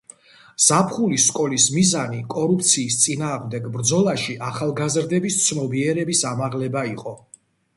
[0.67, 7.15] ზაფხულის სკოლის მიზანი კორუფციის წინააღმდეგ ბრძოლაში ახალგაზრდების ცნობიერების ამაღლება იყო.